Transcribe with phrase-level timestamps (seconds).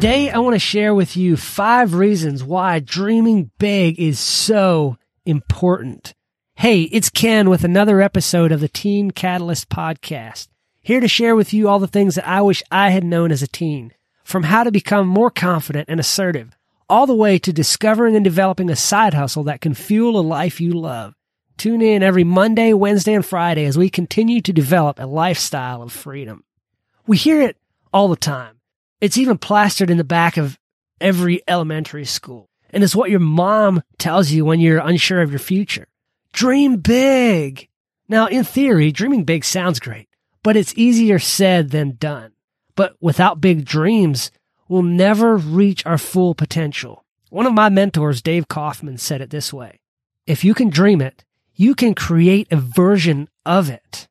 [0.00, 6.14] Today, I want to share with you five reasons why dreaming big is so important.
[6.54, 10.48] Hey, it's Ken with another episode of the Teen Catalyst podcast.
[10.80, 13.42] Here to share with you all the things that I wish I had known as
[13.42, 13.92] a teen,
[14.24, 16.56] from how to become more confident and assertive,
[16.88, 20.62] all the way to discovering and developing a side hustle that can fuel a life
[20.62, 21.14] you love.
[21.58, 25.92] Tune in every Monday, Wednesday, and Friday as we continue to develop a lifestyle of
[25.92, 26.42] freedom.
[27.06, 27.58] We hear it
[27.92, 28.59] all the time.
[29.00, 30.58] It's even plastered in the back of
[31.00, 32.48] every elementary school.
[32.70, 35.88] And it's what your mom tells you when you're unsure of your future.
[36.32, 37.68] Dream big.
[38.08, 40.08] Now, in theory, dreaming big sounds great,
[40.42, 42.32] but it's easier said than done.
[42.76, 44.30] But without big dreams,
[44.68, 47.04] we'll never reach our full potential.
[47.30, 49.80] One of my mentors, Dave Kaufman, said it this way.
[50.26, 51.24] If you can dream it,
[51.54, 54.08] you can create a version of it.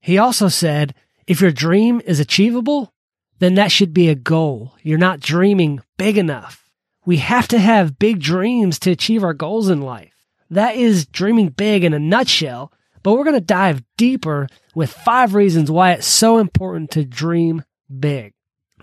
[0.00, 0.94] He also said,
[1.26, 2.92] if your dream is achievable,
[3.40, 4.74] then that should be a goal.
[4.82, 6.70] You're not dreaming big enough.
[7.04, 10.14] We have to have big dreams to achieve our goals in life.
[10.50, 15.34] That is dreaming big in a nutshell, but we're going to dive deeper with five
[15.34, 17.64] reasons why it's so important to dream
[17.98, 18.34] big.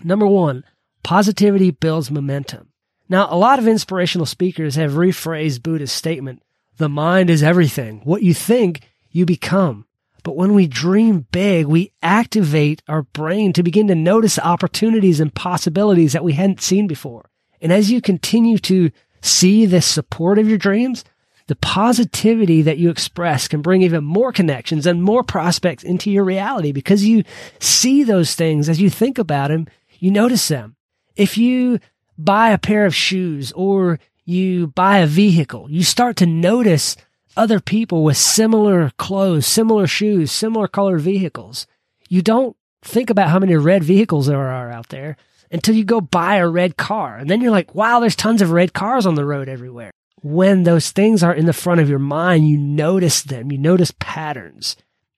[0.02, 0.64] Number one,
[1.02, 2.72] positivity builds momentum.
[3.08, 6.42] Now, a lot of inspirational speakers have rephrased Buddha's statement,
[6.78, 8.02] the mind is everything.
[8.04, 9.86] What you think, you become.
[10.22, 15.34] But when we dream big, we activate our brain to begin to notice opportunities and
[15.34, 17.30] possibilities that we hadn't seen before.
[17.60, 21.04] And as you continue to see the support of your dreams,
[21.48, 26.24] the positivity that you express can bring even more connections and more prospects into your
[26.24, 27.24] reality because you
[27.58, 29.66] see those things as you think about them,
[29.98, 30.76] you notice them.
[31.16, 31.80] If you
[32.18, 36.96] buy a pair of shoes or you buy a vehicle, you start to notice
[37.36, 41.66] other people with similar clothes, similar shoes, similar colored vehicles.
[42.08, 45.16] You don't think about how many red vehicles there are out there
[45.50, 47.16] until you go buy a red car.
[47.16, 49.90] And then you're like, wow, there's tons of red cars on the road everywhere.
[50.20, 53.92] When those things are in the front of your mind, you notice them, you notice
[53.98, 54.76] patterns.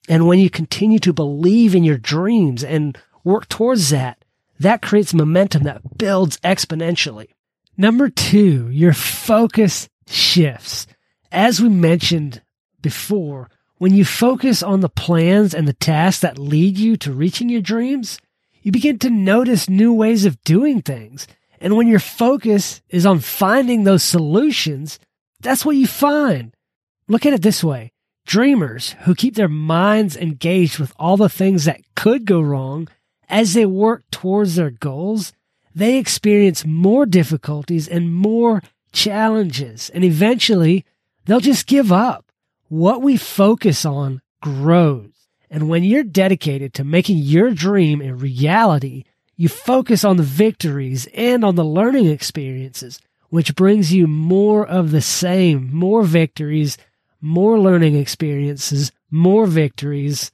[0.08, 4.24] And when you continue to believe in your dreams and work towards that,
[4.58, 7.28] that creates momentum that builds exponentially.
[7.76, 10.86] Number two, your focus shifts
[11.32, 12.42] as we mentioned
[12.80, 13.48] before,
[13.78, 17.62] when you focus on the plans and the tasks that lead you to reaching your
[17.62, 18.20] dreams,
[18.62, 21.26] you begin to notice new ways of doing things.
[21.60, 24.98] And when your focus is on finding those solutions,
[25.41, 26.54] that's what you find.
[27.08, 27.92] Look at it this way.
[28.26, 32.88] Dreamers who keep their minds engaged with all the things that could go wrong
[33.28, 35.32] as they work towards their goals,
[35.74, 38.62] they experience more difficulties and more
[38.92, 39.91] challenges.
[39.91, 40.84] And eventually
[41.30, 42.32] they'll just give up.
[42.66, 45.12] What we focus on grows.
[45.48, 49.04] And when you're dedicated to making your dream a reality,
[49.36, 52.98] you focus on the victories and on the learning experiences,
[53.28, 56.76] which brings you more of the same, more victories,
[57.20, 60.32] more learning experiences, more victories,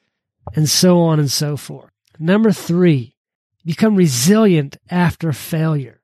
[0.54, 1.90] and so on and so forth.
[2.18, 3.14] Number three,
[3.66, 6.00] become resilient after failure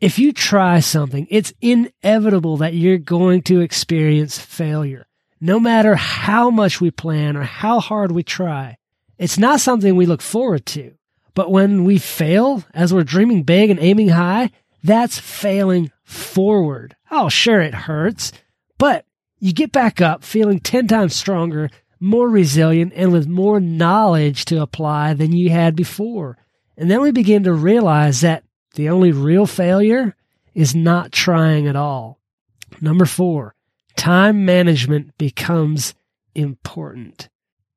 [0.00, 5.06] if you try something, it's inevitable that you're going to experience failure.
[5.40, 8.78] No matter how much we plan or how hard we try,
[9.18, 10.94] it's not something we look forward to.
[11.34, 14.50] But when we fail, as we're dreaming big and aiming high,
[14.82, 16.96] that's failing forward.
[17.10, 18.32] Oh, sure, it hurts,
[18.78, 19.04] but
[19.38, 21.70] you get back up feeling 10 times stronger,
[22.00, 26.38] more resilient, and with more knowledge to apply than you had before.
[26.76, 28.44] And then we begin to realize that
[28.76, 30.14] the only real failure
[30.54, 32.20] is not trying at all.
[32.80, 33.54] Number four,
[33.96, 35.94] time management becomes
[36.34, 37.28] important.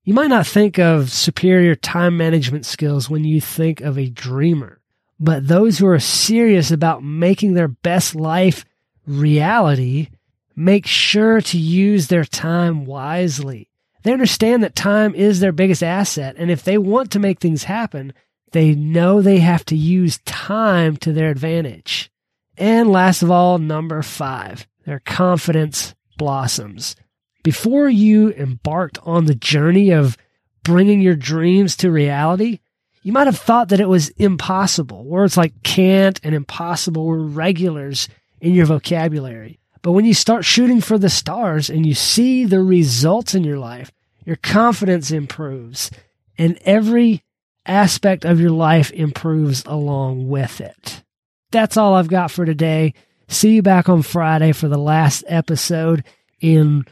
[0.04, 4.82] You might not think of superior time management skills when you think of a dreamer,
[5.20, 8.66] but those who are serious about making their best life
[9.06, 10.10] reality
[10.56, 13.70] make sure to use their time wisely.
[14.04, 17.64] They understand that time is their biggest asset, and if they want to make things
[17.66, 18.14] happen,
[18.52, 22.12] they know they have to use time to their advantage.
[22.58, 26.96] And last of all, number five, their confidence blossoms.
[27.44, 30.18] Before you embarked on the journey of
[30.64, 32.60] bringing your dreams to reality,
[33.02, 35.06] you might have thought that it was impossible.
[35.06, 38.10] Words like can't and impossible were regulars
[38.42, 39.60] in your vocabulary.
[39.82, 43.58] But when you start shooting for the stars and you see the results in your
[43.58, 43.92] life,
[44.26, 45.90] your confidence improves
[46.38, 47.24] and every
[47.70, 51.04] aspect of your life improves along with it.
[51.52, 52.94] That's all I've got for today.
[53.28, 56.04] See you back on Friday for the last episode
[56.42, 56.86] in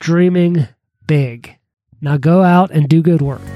[0.00, 0.68] Dreaming
[1.06, 1.56] Big.
[2.00, 3.55] Now go out and do good work.